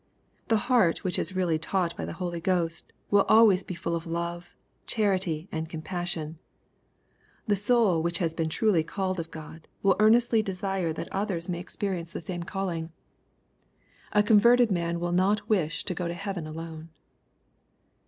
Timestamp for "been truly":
8.33-8.83